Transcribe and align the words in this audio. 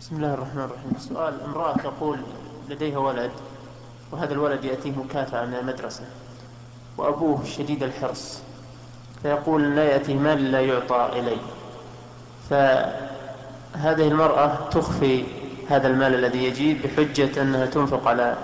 بسم 0.00 0.16
الله 0.16 0.34
الرحمن 0.34 0.62
الرحيم. 0.64 0.92
سؤال 0.98 1.34
امرأة 1.44 1.74
تقول 1.76 2.18
لديها 2.68 2.98
ولد 2.98 3.30
وهذا 4.12 4.32
الولد 4.32 4.64
يأتيه 4.64 4.92
مكافأة 4.92 5.44
من 5.44 5.54
المدرسة 5.54 6.04
وأبوه 6.98 7.44
شديد 7.44 7.82
الحرص 7.82 8.40
فيقول 9.22 9.76
لا 9.76 9.84
يأتيه 9.84 10.14
مال 10.14 10.52
لا 10.52 10.60
يعطى 10.60 11.08
إليه. 11.12 11.42
فهذه 12.50 14.08
المرأة 14.08 14.68
تخفي 14.70 15.24
هذا 15.70 15.88
المال 15.88 16.14
الذي 16.14 16.44
يجي 16.44 16.74
بحجة 16.74 17.42
أنها 17.42 17.66
تنفق 17.66 18.08
على 18.08 18.36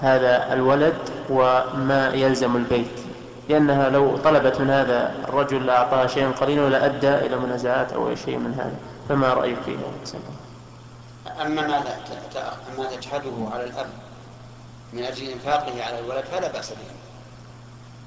هذا 0.00 0.52
الولد 0.52 0.96
وما 1.30 2.10
يلزم 2.14 2.56
البيت. 2.56 3.00
لأنها 3.48 3.88
لو 3.90 4.16
طلبت 4.16 4.60
من 4.60 4.70
هذا 4.70 5.14
الرجل 5.28 5.66
لأعطاها 5.66 6.06
شيئا 6.06 6.30
قليلا 6.30 6.68
لأدى 6.68 7.14
إلى 7.26 7.36
منازعات 7.36 7.92
أو 7.92 8.14
شيء 8.14 8.38
من 8.38 8.54
هذا. 8.54 8.76
فما 9.08 9.34
رأيك 9.34 9.56
في 9.64 9.72
هذا 9.72 10.20
أما 11.26 11.66
ما 11.66 12.00
ما 12.78 12.86
تجحده 12.96 13.48
على 13.52 13.64
الأب 13.64 13.90
من 14.92 15.02
أجل 15.02 15.30
إنفاقه 15.30 15.84
على 15.84 15.98
الولد 15.98 16.24
فلا 16.24 16.48
بأس 16.52 16.70
به. 16.70 16.96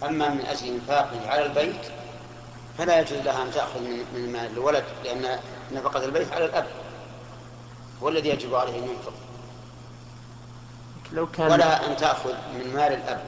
أما 0.07 0.30
من 0.30 0.45
أجل 0.45 0.67
إنفاقه 0.67 1.29
على 1.29 1.45
البيت 1.45 1.81
فلا 2.77 2.99
يجوز 2.99 3.20
لها 3.20 3.43
أن 3.43 3.52
تأخذ 3.52 3.81
من 4.13 4.31
مال 4.31 4.52
الولد 4.52 4.84
لأن 5.03 5.40
نفقة 5.71 6.05
البيت 6.05 6.34
على 6.34 6.45
الأب 6.45 6.67
هو 8.03 8.09
الذي 8.09 8.29
يجب 8.29 8.55
عليه 8.55 8.79
أن 8.79 8.84
ينفق. 8.84 9.13
لو 11.12 11.27
كان 11.27 11.51
ولا 11.51 11.88
أن 11.88 11.98
تأخذ 11.98 12.34
من 12.54 12.73
مال 12.73 12.93
الأب 12.93 13.23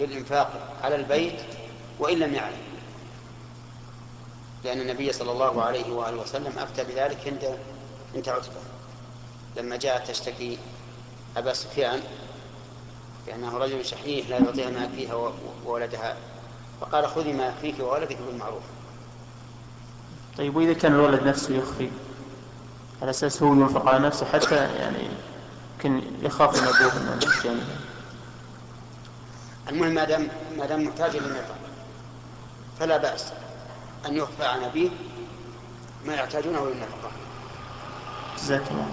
للإنفاق 0.00 0.76
على 0.82 0.94
البيت 0.94 1.40
وإن 1.98 2.18
لم 2.18 2.34
يعلم. 2.34 2.64
لأن 4.64 4.80
النبي 4.80 5.12
صلى 5.12 5.32
الله 5.32 5.62
عليه 5.62 5.92
وآله 5.92 6.16
وسلم 6.16 6.58
أفتى 6.58 6.84
بذلك 6.84 7.18
عند 7.26 7.58
بنت 8.14 8.28
عتبة. 8.28 8.60
لما 9.56 9.76
جاءت 9.76 10.10
تشتكي 10.10 10.58
أبا 11.36 11.52
سفيان 11.52 12.00
لأنه 13.26 13.58
رجل 13.58 13.84
شحيح 13.84 14.28
لا 14.28 14.38
يعطيها 14.38 14.70
ما 14.70 14.84
يكفيها 14.84 15.32
وولدها. 15.66 16.16
فقال 16.80 17.08
خذي 17.08 17.32
ما 17.32 17.46
يكفيك 17.46 17.80
وولدك 17.80 18.18
بالمعروف. 18.26 18.62
طيب 20.38 20.56
وإذا 20.56 20.72
كان 20.72 20.94
الولد 20.94 21.22
نفسه 21.22 21.54
يخفي 21.54 21.90
على 23.02 23.10
أساس 23.10 23.42
هو 23.42 23.52
ينفق 23.52 23.88
على 23.88 23.98
نفسه 24.06 24.26
حتى 24.26 24.54
يعني 24.54 25.08
يمكن 25.74 26.02
يخاف 26.22 26.62
من 26.62 26.68
أبوه 26.68 26.94
من 26.94 27.20
الجانب 27.22 27.64
المهم 29.68 29.94
ما 29.94 30.04
دام 30.04 30.28
ما 30.58 30.66
دام 30.66 30.84
محتاج 30.84 31.16
للنفقة 31.16 31.54
فلا 32.80 32.96
بأس 32.96 33.32
أن 34.06 34.16
يخفى 34.16 34.44
عن 34.44 34.64
أبيه 34.64 34.88
ما 36.06 36.14
يحتاجونه 36.14 36.66
للنفقة. 36.66 37.10
جزاك 38.38 38.70
الله. 38.70 38.92